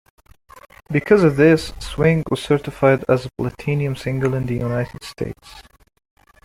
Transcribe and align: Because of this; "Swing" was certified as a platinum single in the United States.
Because 0.91 1.23
of 1.23 1.35
this; 1.35 1.73
"Swing" 1.79 2.23
was 2.31 2.41
certified 2.41 3.05
as 3.07 3.27
a 3.27 3.31
platinum 3.37 3.95
single 3.95 4.33
in 4.33 4.47
the 4.47 4.55
United 4.55 5.03
States. 5.03 5.61